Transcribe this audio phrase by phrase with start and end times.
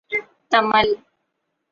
[0.51, 0.87] Tamil